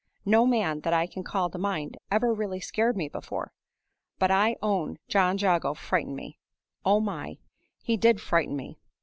[0.25, 3.53] No man, that I can call to mind, ever really scared me before.
[4.17, 6.39] But I own John Jago frightened me;
[6.83, 7.37] oh my!
[7.83, 8.79] he did frighten me!